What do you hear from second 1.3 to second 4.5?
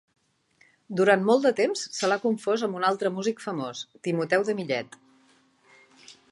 de temps se l'ha confós amb un altre músic famós, Timoteu